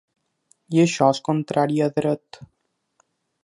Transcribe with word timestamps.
I 0.77 0.81
això 0.83 1.09
és 1.17 1.21
contrari 1.29 1.85
a 1.89 1.91
dret. 2.01 2.43